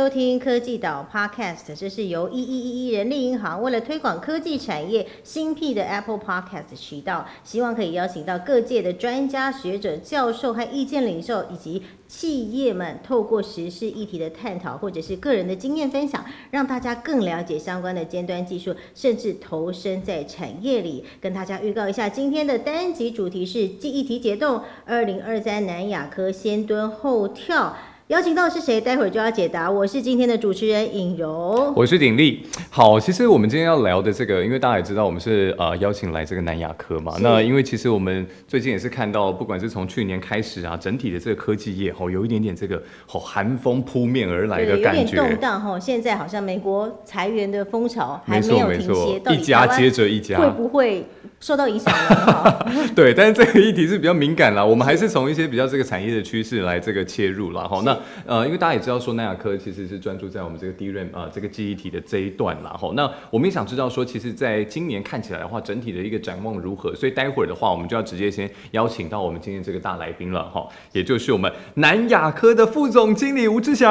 [0.00, 21.04] 收听科技岛 Podcast，这是由一一一一人力银行为了推广科技产业新辟的 Apple Podcast 渠道，希望可以邀请到各界的专家学者、教授和意见领袖，以及企业们，透过时事议题的探讨，或者是个人的经验分享，让大家更了解相关的尖端技术，甚至投身在产业里。
[21.20, 27.76] 跟大家预告一下，今天的单集主题是记忆体解冻，二零二三南亚科先蹲后跳。
[28.10, 28.80] 邀请到的是谁？
[28.80, 29.70] 待会儿就要解答。
[29.70, 32.44] 我是今天的主持人尹柔，我是鼎力。
[32.68, 37.14] 好，其实我们今天要聊的这个，因为大家也知道，我们是呃邀请来这个南亚科嘛。
[37.20, 42.82] 那因为其实我们最近也是看到，不管是从去年开始啊，整体的这个科技业哦，有一点点这个
[43.12, 45.78] 哦寒风扑面而来的感觉，有点动荡哈。
[45.78, 51.06] 现在好像美国裁员的风潮还没有停歇，一家接着一家，会不会？
[51.40, 57.80] 受到影响了， 对，但是这个议题是比较敏感啦，我们还是从一些比较这个产业的趋势来这个切入了哈。
[57.82, 62.92] 那呃，因为大家也知道说，南亚科其实是专注在我们这个 DRAM 啊这个记忆体的这一段啦哈。
[62.94, 66.94] 那我们也想知道说，其实在今年看起来的话，整体的一个展望如何？
[66.94, 73.88] 所以待会儿的话，我们就要直接先邀请到我们今天这个大来宾了哈，也就是我们南亚科的副总经理吴志祥，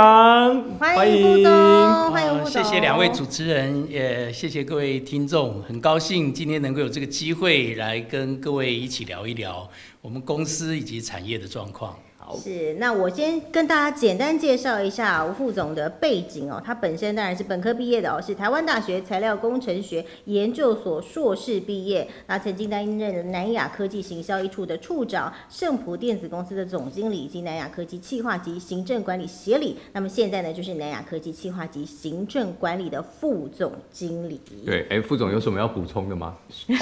[0.78, 7.39] 欢迎副总，欢迎副总，谢谢两位主持人，也谢谢各位听众，很高兴今天能够有这个机会。
[7.40, 9.70] 会来跟各位一起聊一聊
[10.02, 11.98] 我们公司以及产业的状况。
[12.38, 16.62] 是，那我先跟大家简单介绍一下吴副总的背景哦。
[16.64, 22.08] 他本身当然是本科毕业的哦，是台湾大学材料工程学研究所硕士毕业。
[22.28, 29.78] 那曾经担任南亚科技行销一处的处长，盛普电子公司的总经理，以及南亚科技企划及行政管理协理。
[29.94, 34.40] 那么现在呢，就是南亚科技企划及行政管理的副总经理。
[34.66, 36.36] 对，哎，副总有什么要补充的吗？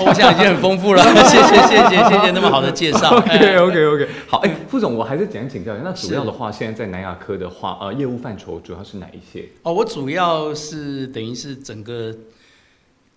[0.06, 3.16] 我想已经很丰富了，谢谢谢谢谢谢那么好的介绍。
[3.16, 5.37] OK OK OK，好，哎，副总，我还是讲。
[5.38, 9.48] 想请教一下，那主要的话，现在在南亚科的话，呃，业务范畴主要是哪一些？
[9.64, 12.16] 哦，我主要是等于是整个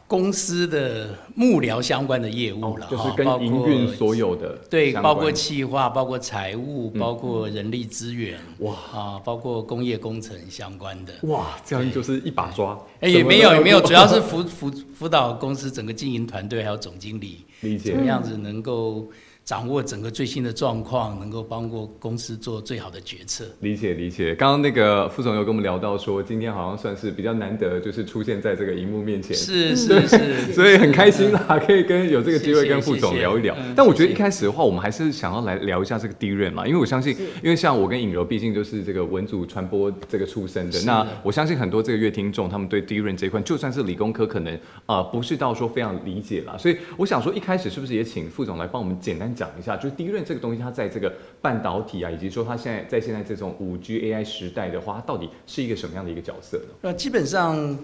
[0.07, 12.79] 公司的幕僚相关的业务了，就是跟营运所有的对，包括企划、包括财务、包括人力资源，哇啊，包括工业工程相关的，哇，这样就是一把抓。
[13.01, 19.07] 哎，也没有也没有，主要是辅辅辅导公司整个经营团队还有总经理，理解怎么样子能够。
[19.45, 23.45] 掌握整个最新的状况，能够帮过公司做最好的决策。
[23.61, 24.35] 理解理解。
[24.35, 29.37] 刚刚那个副总有跟我们聊到说，今天好像算是比较难得，就是出现在这个荧幕面前。
[29.37, 30.53] 是是是。
[30.55, 33.57] 所以很开心啦，可以跟有这个机会跟副总聊一聊。
[33.75, 40.81] 但我觉得一开始的话，我们还是想要来聊一下这个 DRAM 嘛，因为我相信，因为像我跟尹柔，毕竟就是这个文组传播这个出身的。
[40.83, 44.57] 那我相信很多这个乐听众，他们对 DRAM 这一块，就算是理工科，可能
[44.87, 46.57] 啊不是到说非常理解啦。
[46.57, 50.25] 所以我想说，一开始是不是也请副总来帮我们简单讲一下，就是 DRAM。
[50.25, 56.75] 这个东西，它在这个半导体啊，以及说它现在在现在这种五 G AI 时代的话，它到底是一个什么样的一个角色呢？
[56.83, 57.79] 那，基本上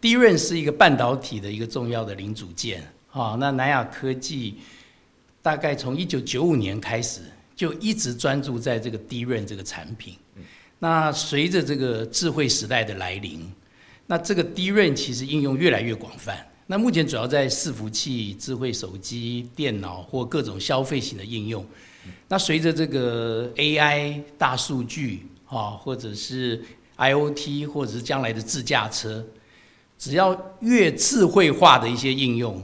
[0.00, 2.82] ，DRAM 是一个半导体的一个重要的零组件。
[3.08, 4.56] 好，那南亚科技
[5.42, 7.20] 大概从一九九五年开始
[7.54, 10.16] 就一直专注在这个 DRAM 这个产品。
[10.78, 13.50] 那随着这个智慧时代的来临，
[14.06, 16.46] 那这个 DRAM 其实应用越来越广泛。
[16.66, 21.64] 那目前主要在伺服器、智慧手机、电脑或各种消费型的应用。
[22.28, 26.62] 那随着这个 AI、大数据啊，或者是
[26.96, 29.24] IOT，或者是将来的自驾车，
[29.98, 32.56] 只要越智慧化的一些应用，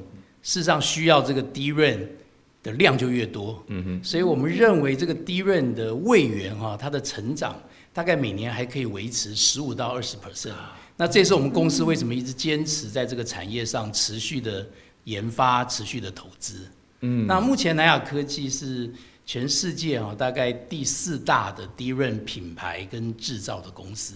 [0.43, 2.07] 事实上需要这个 DRAM
[2.63, 3.63] 的量就越多。
[3.69, 4.05] 嗯哼。
[4.05, 7.55] 所以我们认为这个 DRAM 的位元哈，它的成长
[7.93, 10.53] 大概每年还可以维持十五到二十 percent。
[11.01, 14.69] 那这是我们公司为什么一直坚持在这个产业上持续的
[15.05, 16.67] 研发、持续的投资。
[17.01, 18.93] 嗯，那目前南亚科技是
[19.25, 24.13] 全世界啊大概第四大的低润品牌跟制造的公司。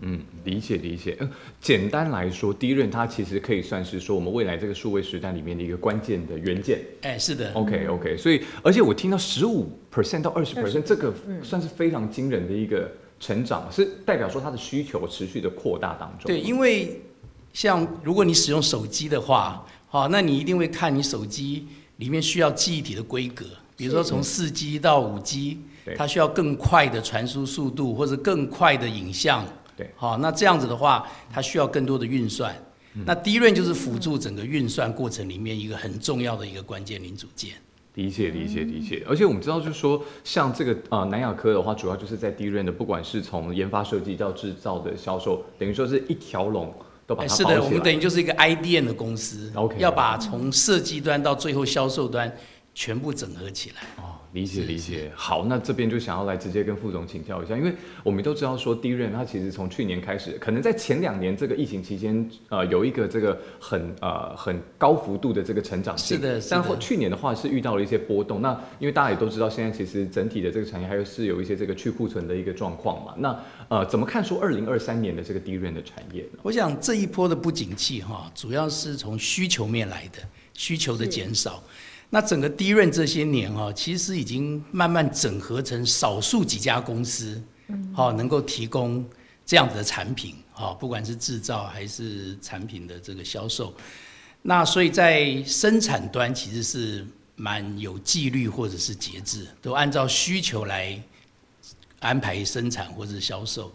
[0.00, 1.16] 嗯，理解理解。
[1.20, 1.30] 嗯，
[1.60, 6.80] 简单来说，低润它其实可以算是说我们未来这个数位时代里面的一个关键的元件。
[7.02, 7.52] 哎，是的。
[7.52, 11.14] OK OK，所以而且我听到十五 percent 到二十 percent，这个
[11.44, 12.90] 算是非常惊人的一个。
[13.20, 16.26] 成长是代表说它的需求持续的扩大当中。
[16.26, 17.00] 对，因为
[17.52, 21.66] 像如果你使用手机的话，好，那你一定会看你手机
[21.96, 23.44] 里面需要记忆体的规格，
[23.76, 25.58] 比如说从四 G 到五 G，
[25.96, 29.44] 它需要更快的传输速度或者更快的影像。
[29.76, 32.54] 对，好，那这样子的话，它需要更多的运算。
[33.04, 37.52] 那 DRAM 就是辅助整个运算过程里面一个很重要的一个关键零组件。
[37.98, 46.72] 理解理解理解，而且我们知道，就是说，像这个呃南亚科的话，主要就是在 DRAM 的，不管是从研发设计到制造的销售，等于说是一条龙
[47.08, 52.32] 都把它是的，我们等于就是一个 IDM 的公司，OK，要把从设计端到最后销售端
[52.72, 53.76] 全部整合起来。
[53.96, 55.10] 哦，理解理解。
[55.14, 66.16] 好，那这边就想要来直接跟副总请教一下，因为我们都知道说低润它其实从去年开始，可能在前两年这个疫情期间，呃，有一个这个很呃很高幅度的这个成长性。
[66.16, 68.42] 是的，但后去年的话是遇到了一些波动。
[68.42, 73.14] 那因为大家也都知道，现在其实整体的这个产业还有是有一些这个去库存的一个状况嘛。
[73.16, 73.38] 那
[73.68, 76.38] 呃，怎么看说二零二三年的这个低润的产业呢？
[76.42, 80.18] 我想这一波的不景气哈，主要是从需求面来的，
[80.52, 81.62] 需求的减少。
[82.10, 87.38] 那整个低润这些年哈，其实已经慢慢整合成少数几家公司，
[87.92, 89.04] 好能够提供
[89.44, 93.74] 这样子的产品，好不管是制造还是产品的这个销售。
[94.40, 97.06] 那所以在生产端其实是
[97.36, 100.98] 蛮有纪律或者是节制，都按照需求来
[102.00, 103.70] 安排生产或者销售。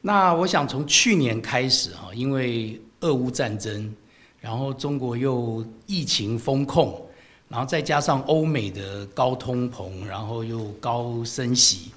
[0.00, 3.94] 那我想从去年开始哈，因为俄乌战争，
[4.40, 7.05] 然后中国又疫情封控。
[7.48, 11.92] 然后再加上欧美的高通膨，然后又高升息，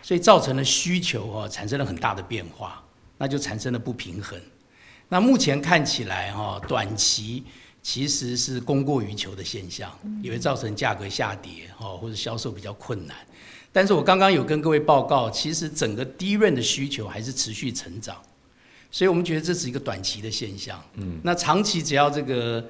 [0.00, 2.80] 所以造成了需求啊产生了很大的变化，
[3.18, 4.40] 那就产生了不平衡。
[5.08, 7.42] 那目前看起来哈，短期
[7.82, 9.90] 其实是供过于求的现象，
[10.22, 13.16] 也会造成价格下跌哈，或者销售比较困难。
[13.72, 18.16] 但是我刚刚有跟各位报告，其实整个低润的需求还是持续成长，
[18.92, 20.80] 所以我们觉得这是一个短期的现象。
[20.94, 22.64] 嗯，那长期只要这个。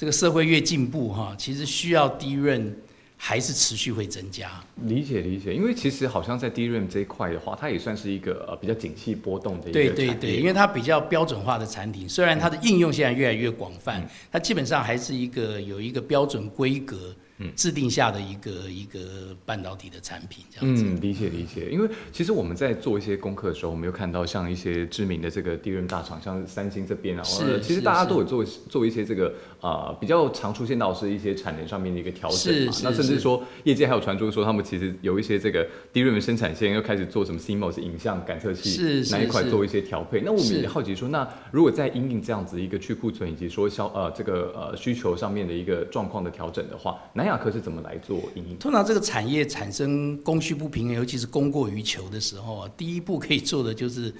[0.00, 2.74] 这个社会越进步哈，其实需要低润
[3.18, 4.50] 还是持续会增加。
[4.86, 14.02] 理解理解，因为其实好像在低润这一块的话，它也算是一个呃比较景气波动的一个对对对，因为它比较标准化的产品，虽然它的应用现在越来越广泛，
[14.32, 17.14] 它基本上还是一个有一个标准规格。
[17.56, 20.84] 制定下的一个一个半导体的产品，这样子。
[20.84, 21.68] 嗯，理解理解。
[21.70, 32.72] 因为其实我们在做一些功课的时候，我们有看到像一些知名的这个低润大厂，像三星这边啊，是，其实大家都有做做一些这个啊比较常出现到是一些产能上面的一个调整嘛。
[32.82, 40.20] 那甚至说业界还有传出说，他们其实有一些这个低润的生产线又开始做什么 CMOS 影像感测器那一块做一些调配。
[40.20, 47.96] 那我们也好奇说，那如果在因应这样子一个去库存以及说消呃这个呃需求上面的一个状况的调整的话，南亚科是怎么来？
[47.98, 48.20] 做
[48.58, 54.12] 通常这个产业产生供需不平衡，尤其是供过于求的时候啊，第一步可以做的就是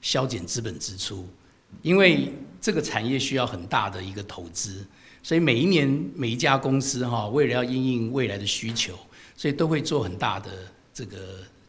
[0.00, 1.26] 削减资本支出，
[1.82, 4.84] 因为这个产业需要很大的一个投资，
[5.22, 8.94] 所以每一年每一家公司哈，为了要应应未来的需求，
[9.36, 10.50] 所以都会做很大的
[10.94, 11.18] 这个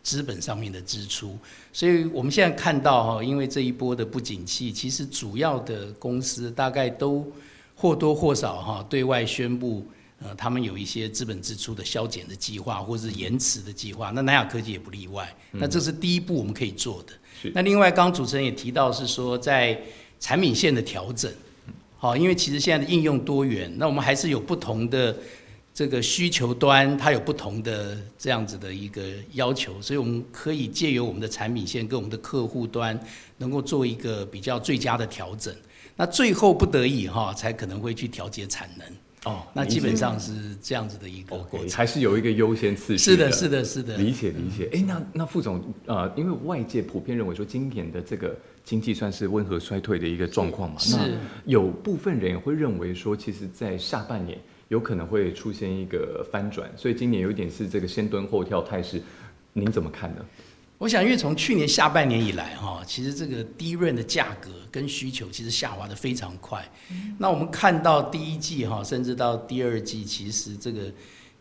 [0.01, 1.37] 资本上面的支出。
[1.73, 7.29] 所以我们现在看到哈，因为这一波的不景气，其实主要的公司大概都
[7.75, 9.85] 或多或少哈对外宣布。
[10.23, 15.31] 呃，他们有一些资本支出的削减的计划，或者是延迟的计划，那南亚科技也不例外。
[15.51, 17.13] 那这是第一步我们可以做的。
[17.53, 19.79] 那另外，刚刚主持人也提到是说，在
[20.19, 21.31] 产品线的调整，
[21.97, 25.15] 好，因为其实现在的应用多元，那我们还是有不同的
[25.71, 29.03] 这个需求端，它有不同的这样子的一个
[29.33, 32.99] 要求，所以我们可以借由我们的产品线跟我们的客户端，
[33.37, 35.55] 能够做一个比较最佳的调整。
[35.95, 38.87] 那最后不得已哈，才可能会去调节产能。
[39.27, 43.03] 哦，那基本上是这样子的一个过程，还是有一个优先次序。
[43.03, 43.97] 是的，是的，是的。
[43.97, 44.69] 理解，理解。
[44.71, 48.33] 哎，那那副总，呃，因为外界普遍认为说今年的这个
[48.63, 51.09] 经济算是温和衰退的一个状况嘛，那
[51.43, 59.01] 有部分人也会认为说，其实，在下半年有可能会出现一个翻转，所以今年有一点是这个先蹲后跳态势，
[59.51, 60.25] 您怎么看呢？
[60.79, 66.63] 我想，因为从去年下半年以来，哈，其实这个低润的价格跟需求其实下滑的非常快。
[67.17, 70.91] 那我们看到第一季哈，甚至到第二季，其实这个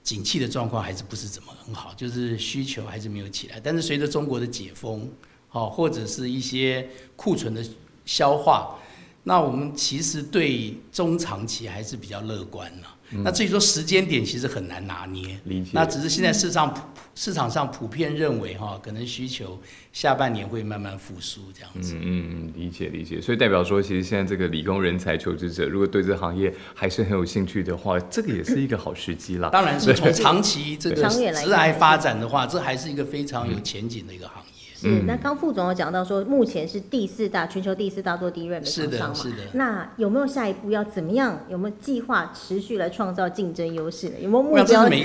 [0.02, 3.60] 景气的状况还是不是怎么很好，就是需求还是没有起来。
[3.60, 5.06] 但是随着中国的解封，
[5.50, 7.62] 哦，或者是一些库存的
[8.06, 8.78] 消化，
[9.22, 12.95] 那我们其实对中长期还是比较乐观了。
[13.10, 15.38] 那至于说时间点，其实很难拿捏。
[15.44, 15.70] 理解。
[15.72, 16.80] 那只是现在市场普
[17.14, 19.58] 市场上普遍认为哈，可能需求
[19.92, 21.94] 下半年会慢慢复苏这样子。
[21.94, 23.20] 嗯嗯，理解理解。
[23.20, 29.48] 所以代表说，其实现在这个理工人才求职者，如果对这个行业还是很有兴趣的话，这个也是一个好时机啦。
[29.50, 34.55] 当然是从长期这个直来发展的话，这还是一个非常有前景的一个行业。
[34.78, 39.14] 是，那刚副总有讲到说，目前是第四大全球第四大做低润的厂商嘛？
[39.14, 39.50] 是的，是的。
[39.54, 41.40] 那有没有下一步要怎么样？
[41.48, 44.16] 有没有计划持续来创造竞争优势呢？
[44.20, 44.64] 有没有目标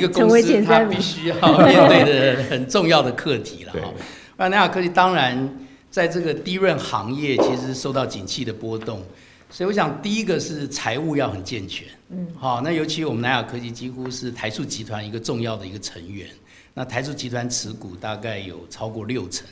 [0.10, 0.98] 成为前三名？
[0.98, 3.94] 必须要面对的很重要的课题了哈。
[4.36, 5.58] 那南亚科技当然
[5.90, 9.01] 在这个低润行业，其实受到景气的波动，
[9.50, 11.88] 所以我想第一个是财务要很健全。
[12.10, 16.28] 嗯，好，那尤其我们南亚科技几乎是台塑集团一个重要的一个成员。
[16.74, 19.46] 那台塑集团持股大概有超过六成，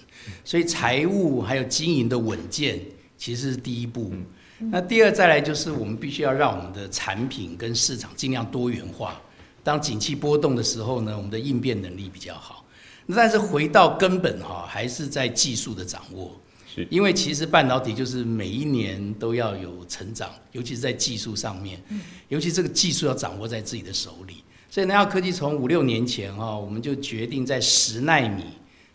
[0.45, 2.79] 所以财务还有经营的稳健，
[3.17, 4.13] 其实是第一步。
[4.57, 9.21] 那第二再来就是我们必须要让我们的产品跟市场尽量多元化。
[9.63, 12.65] 当景气波动的时候呢，我们的应变能力比较好。
[13.15, 16.39] 但是回到根本哈，还是在技术的掌握。
[16.73, 21.81] 是，因为其实半导体就是每一年都要有成长，尤其是在技术上面，
[22.27, 24.43] 尤其这个技术要掌握在自己的手里。
[24.69, 28.43] 所以南亚科技从五六年前哈，我们就决定在十纳米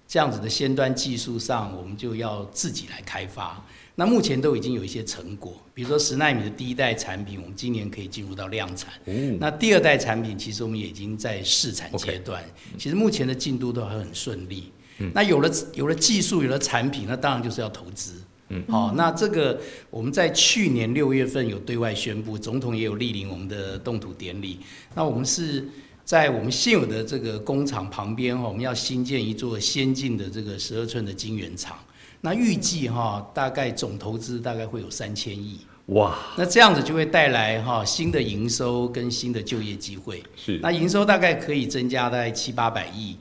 [0.07, 3.61] 这样子的先端技术上，我们就要自己来开发。
[3.97, 8.93] 那目前都已经有一些成果，比如说十纳米的第一代产品，我们今年可以进入到量产。
[9.39, 12.45] 那第二代产品，其实我们也已经在试产阶段。
[12.79, 14.73] 其实目前的进度都还很顺利。
[15.13, 18.15] 那有了有了技术，有了产品，那当然就是要投资。
[18.55, 24.61] 嗯，好，那这个我们在去年六月份有对外宣布，总统也有莅临我们的动土典礼。
[24.95, 25.69] 那我们是
[26.05, 31.77] 在我们现有的这个工厂旁边哈，我们要新建一座先进的这个十二寸的晶圆厂。
[32.21, 35.59] 那预计哈，大概总投资大概会有三千亿。
[35.87, 36.17] 哇！
[36.39, 40.23] 那这样子就会带来哈新的营收跟新的就业机会。
[40.37, 40.59] 是。
[40.63, 43.17] 那营收大概可以增加大概七八百亿。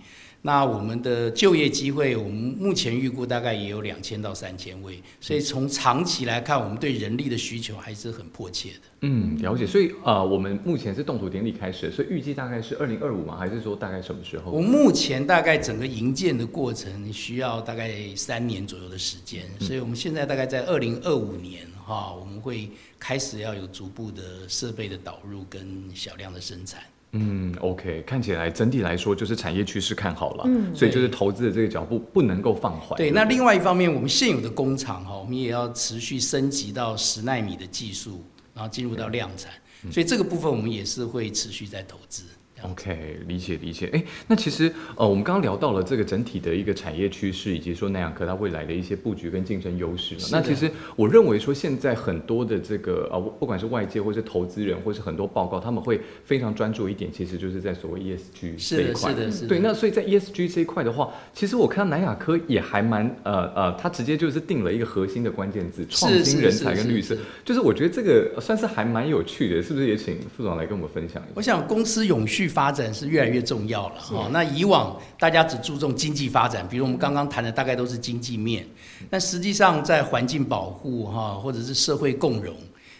[0.46, 8.80] 那我们的就业机会，我们目前预估大概也有两千到三千位，所以从长期来看，我们对人力的需求还是很迫切的。
[9.04, 9.66] 嗯，了解。
[9.66, 13.38] 所以呃，我们目前是动土典礼开始，所以预计大概是二零二五吗？
[13.38, 14.52] 还是说大概什么时候？
[14.52, 22.70] 我目前大概整个营建的过程需要大概三年左右的时间，所以我们现在大概在二零二五年哈，我们会
[23.00, 26.84] 开始要有逐步的设备的导入跟小量的生产。
[27.16, 32.98] 嗯，OK，看起来整体来说就是产业趋势看好了，嗯，所以就是投资的这个脚步不能够放缓。
[32.98, 39.52] 对，那另外一方面，我们现有的工厂哈，我们也要持续升级到十纳米的技术，然后进入到量产，
[39.92, 42.24] 所以这个部分我们也是会持续在投资。
[42.72, 43.90] OK，理解理解。
[43.92, 50.16] 哎，那其实呃，我们刚刚聊到了这个整体的一个产业趋势，以及说南亚科它未来的一些布局跟竞争优势。
[50.32, 59.12] 那其实我认为说，现在很多的这个呃，不管是外界或是投资人，或是很多报告，他们会非常专注一点，其实就是在所谓 ESG 这一块。
[59.12, 59.60] 是的，是的，对。
[59.60, 67.18] 那所以在 ESG 这一块的话，其实我看到南亚科也还蛮呃呃，它直接就是定了一个核心的关键字：创新、人才跟绿色。
[67.44, 69.88] 就是我觉得这个算是还蛮有趣的，是不是？
[69.88, 71.32] 也请副总来跟我们分享一下。
[71.36, 72.53] 我想公司永续。
[72.54, 74.30] 发展是越来越重要了哈。
[74.32, 78.66] 那以往大家只注重经济发展，比如我们刚刚谈的大概都是经济面，
[79.10, 82.56] 但实际上在环境保护哈，或者是社会共荣，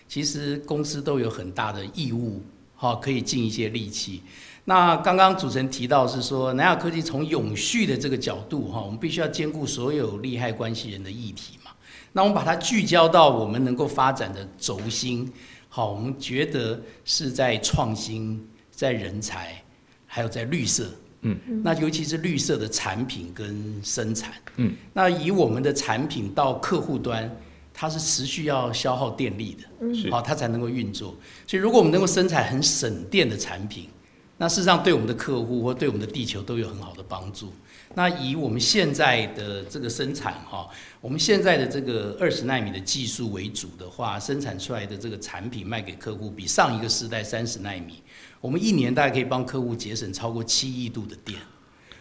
[0.08, 2.42] 其实公司都有很大的义务
[2.76, 4.22] 哈，可以尽一些力气。
[4.66, 11.72] 那刚刚主持人提到是说，南亚科技从永续的这个角度哈，我们必须要兼顾所有利害关系人的议题嘛。
[12.14, 15.30] 那我们把它聚焦到我们能够发展的轴心，
[15.68, 18.42] 好，我们觉得是在创新。
[18.76, 19.62] 在人才，
[20.08, 20.90] 还有在绿色，
[21.22, 27.30] 嗯，那尤其是绿色的产品跟生产，嗯，那以我们的产品到客户端，
[27.74, 31.16] 它是持续要消耗电力的，嗯，好，它才能够运作。
[31.48, 33.88] 所以，如果我们能够生产很省电的产品，
[34.44, 37.54] 那事实上对我们的客户或对我们的地球都有很好的帮助。
[37.96, 40.68] 那以我们现在的这个生产哈，
[41.00, 48.04] 我们现在的这个二十纳米的技术为主的话，生产出来的这个产品卖给客户，比上一个时代三十纳米。
[48.42, 51.40] 我们一年大概可以帮客户节省超过七亿度的电，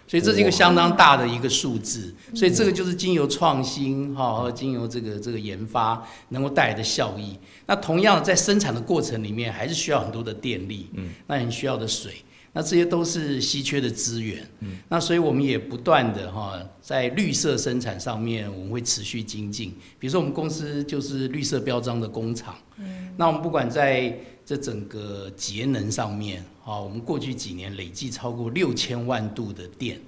[0.09, 2.13] 所以这是一个相当大的一个数字。
[2.35, 7.39] 所以这个就是经由创新哈和经由这个这个研发能够带来的效益。
[7.67, 12.13] 那同样在生产的过程里面，还是需要很多的电力，嗯，那你需要的水，
[12.55, 14.47] 那这些都是稀缺的资源。
[14.61, 19.71] 嗯，那所以我们也不断的哈在绿色生产上面，我们会持续精进。
[19.99, 29.99] 比如说我们公司就是绿色标章的工厂，嗯，那我们不管在这整个节能上面，啊，我们过去几年累计超过六千万度的电，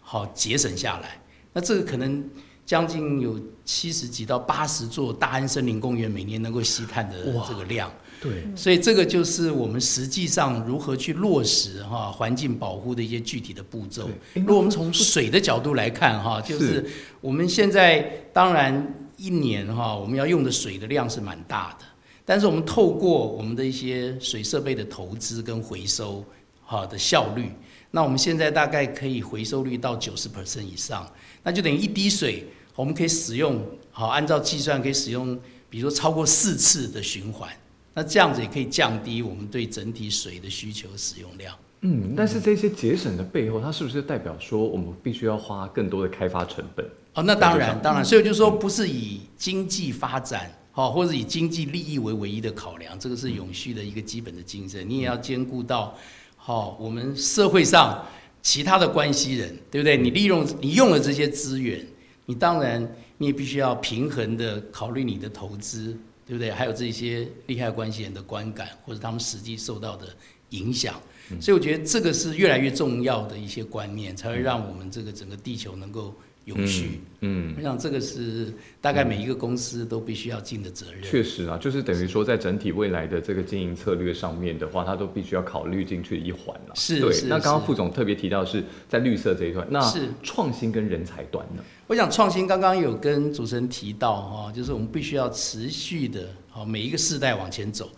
[0.00, 1.20] 好节省下来。
[1.52, 2.24] 那这个可能
[2.64, 7.90] 将近有七十几到八十座大安森林公园每年能够吸碳的这个量。
[8.20, 14.10] 对，所以这个就是我们实际上如何去落实哈环境保护的一些具体的步骤。
[14.34, 16.84] 如果我们从水的角度来看哈，就是
[17.20, 18.00] 我们现在
[18.32, 21.86] 当然一年哈我们要用的水的量是蛮大的。
[22.22, 26.24] 但是我们透过我们的一些水设备的投资跟回收，
[26.62, 27.50] 好的效率，
[27.90, 31.10] 那我们现在大概可以回收率到九十 percent 以上，
[31.42, 32.46] 那就等于一滴水
[32.76, 33.60] 我们可以使用，
[33.90, 35.36] 好按照计算可以使用，
[35.68, 37.50] 比如说超过四次的循环，
[37.94, 41.54] 那这样子也可以降低我们对整体水的需求使用量。
[41.82, 46.84] 嗯，但是这些节省的背后，它是不是代表说我们必须要花更多的开发成本？
[47.14, 50.50] 哦，那当然当然，所以就是说不是以经济发展。
[50.72, 54.88] 好，或者以经济利益为唯一的考量，这个是永续的一个基本的精神。
[54.88, 55.92] 你也要兼顾到，
[56.36, 58.06] 好，我们社会上
[58.40, 59.96] 其他的关系人，对不对？
[59.96, 61.84] 你利用你用了这些资源，
[62.24, 65.98] 你当然你也必须要平衡的考虑你的投资，
[66.30, 66.50] 对对不对？
[66.52, 70.06] 还有这些利害关系人的观感，或者他们实际受到的
[70.50, 70.94] 影响。
[71.40, 76.14] 所以我觉得这个是越来越重要的一些观念，才会让我们这个整个地球能够。
[76.50, 81.02] 永续，嗯，我想这个是大概每一个公司都必须要尽的责任。
[81.02, 86.74] 确实啊，就是等于说，在整体未来的这个经营策略上面的话，它都必须要考虑进去一环了。
[86.74, 87.16] 是，对。
[87.28, 91.62] 那刚刚副总特别提到是在绿色这一段，那是创新跟人才端呢？
[91.86, 97.88] 我想创新刚刚有跟主持人提到哈，就是我们必须要持续的，好每一个世代往前走。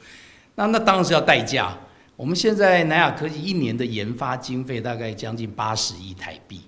[0.55, 1.79] 那那当然是要代价。
[2.15, 6.61] 我们现在南亚科技一年的研发经费大概将近八十亿台币。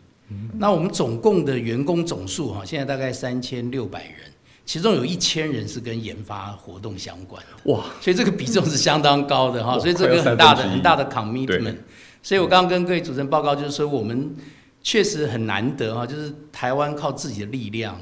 [0.58, 4.32] 那我们总共的员工总数哈，现在大概三千六百人，
[4.64, 11.76] 其中有一千人是跟研发活动相关的哇，所以这个比重是相当高的哈，所以这个很大的很大的 commitment。
[12.22, 14.34] 所以我刚刚跟各位主持人报告，就是说我们
[14.82, 18.00] 确实很难得哈，就是台湾靠自己的力量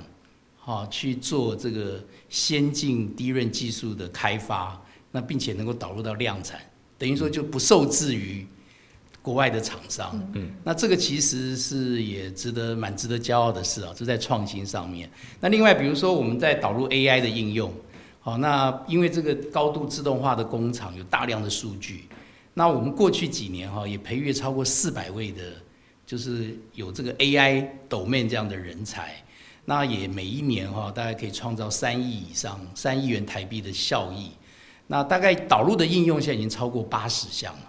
[0.61, 6.61] 哈去做这个先进低润技术的开发，那并且能够导入到量产，
[6.97, 8.47] 等于说就不受制于。
[9.23, 15.09] 国外的厂商，嗯，那这个其实是也值得蛮值得骄傲的事啊，这在创新上面。
[15.38, 17.73] 那另外，比如说我们在导入 AI 的应用，
[18.19, 22.09] 好，那因为这个高度自动化的工厂有大量的数据，
[22.52, 25.41] 那我们过去几年哈也培育超过四百位的，
[26.05, 29.14] 就是有这个 AI 斗面这样的人才，
[29.64, 34.33] 那也每一年哈大概可以创造三亿以上三亿元台币的效益，
[34.88, 37.69] 那大概导入的应用现在已经超过八十项了。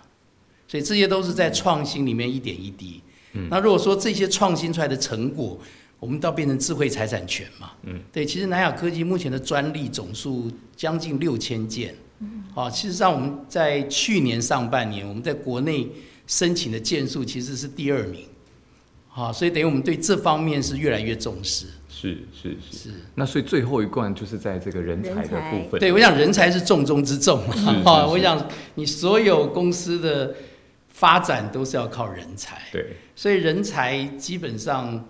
[0.73, 2.99] 所以这些都是在创新里面一点一滴。
[3.33, 5.55] 嗯，那如果说这些创新出来的成果，
[5.99, 7.73] 我们倒变成智慧财产权嘛？
[7.83, 11.93] 嗯，对，其实南亚科技目前的专利总数将近六千件。
[12.21, 15.87] 嗯，好，事实上我们在去年上半年，我们在国内
[16.25, 18.21] 申请的件数其实是第二名。
[19.07, 21.67] 好，所以等于我们对这方面是越来越重视。
[21.87, 22.89] 是是是。
[23.13, 25.79] 那所以最后一关就是在这个人才的部分。
[25.79, 27.39] 对，我想人才是重中之重。
[27.83, 30.33] 哈，我想你所有公司的。
[30.93, 35.03] 发展都是要靠人才，对，所以人才基本上，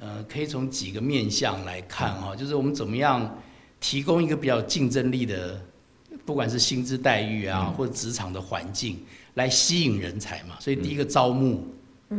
[0.00, 3.38] 呃，可以从几个面向来看哈，就是我们怎么样
[3.78, 5.58] 提供一个比较竞争力的，
[6.26, 8.98] 不管是薪资待遇啊，或者职场的环境，
[9.34, 10.56] 来吸引人才嘛。
[10.58, 11.64] 所以第一个招募，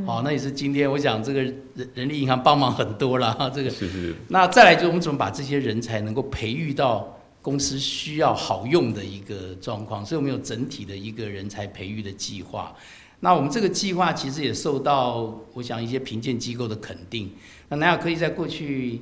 [0.06, 4.16] 好，那也是今天我想这个人人力银行帮忙很多了哈，这个是是。
[4.30, 12.74] 那再来就是我们怎么把这些人才能够培育到公司需要好用的一个状况，所以我们有整体的一个人才培育的计划。
[13.24, 17.32] 那我们这个计划其实也受到我想一些评鉴机构的肯定。
[17.70, 19.00] 那南亚科技在过去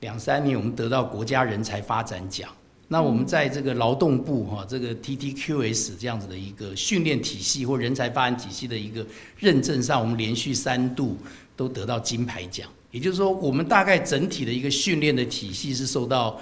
[0.00, 2.48] 两三年，我们得到国家人才发展奖。
[2.88, 9.04] 那我们在这个劳动部哈，这个 TTQS 这样子的一个训练体系或人才发展体系的一个
[9.36, 11.18] 认证上，我们连续三度
[11.56, 12.68] 都得到金牌奖。
[12.92, 16.40] 也就是说，我们大概整体的一个训练的体系是受到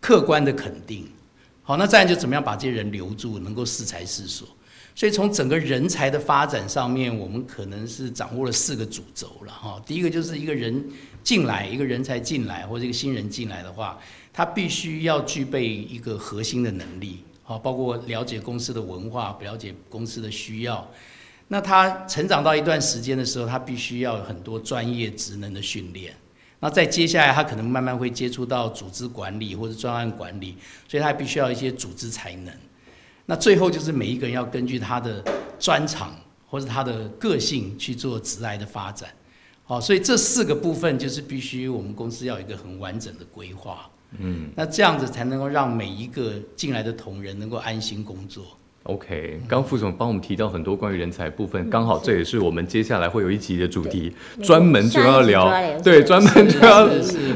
[0.00, 1.06] 客观的肯定。
[1.62, 4.48] 好，那再就怎么样把这些人留住，能够适才适所。
[4.94, 9.82] 所以从整个人才的发展上面，我们可能是掌握了四个主轴了哈。
[9.86, 10.84] 第一个就是一个人
[11.24, 13.98] 进来，一个人才进来，或者一个新人进来的话，
[14.32, 20.86] 他必须要具备一个核心的能力，好，包括了解公司的文化，了解公司的需要。
[21.48, 26.14] 那他成长到一段时间的时候，他必须要有很多专业职能的训练。
[26.60, 32.54] 那在接下来，他可能慢慢会接触到组织管理或者专案管理，所以他必须要一些组织才能。
[33.26, 35.22] 那最后就是每一个人要根据他的
[35.58, 36.14] 专长
[36.48, 39.08] 或者他的个性去做职来的发展，
[39.64, 48.58] 好，所以这四个部分就是必须我们公司要有一个很完整的规划，嗯，那这样子才能够让每一个进来的同仁能够安心工作。
[48.84, 55.48] OK，刚副总帮我们提到很多关于人才部分，刚好这也是我们接下来会有一集的主题，专门就要聊，
[55.84, 56.88] 对，专门就要，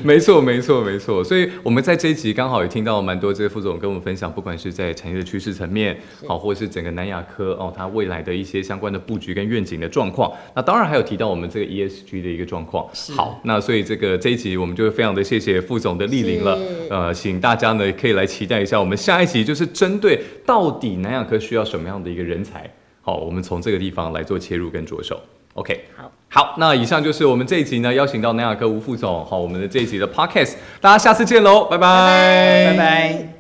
[0.02, 1.22] 没错，没错，没错。
[1.22, 10.32] 所以我们在这一集刚好也听到蛮多这些副总跟我们分享，不管是在产业的趋势层面，好，或者是整个南亚科哦，它未来的一些相关的布局跟愿景的状况。
[10.52, 12.85] 那当然还有提到我们这个 ESG 的一个状况。
[13.14, 16.59] 好，那所以这个这一集我们就非常的谢谢副总的莅临了。
[16.90, 21.36] 呃，请大家呢可以来期待一下，我们下一集就是针对到底南亚科。
[21.38, 22.70] 需要什么样的一个人才？
[23.03, 25.20] 好，我们从这个地方来做切入跟着手。
[25.55, 33.36] OK，好，好，那以上就是我们这一集呢，邀请到南亚科吴副总，好，我们的这一集的 Podcast，大家下次见喽，拜拜，拜拜。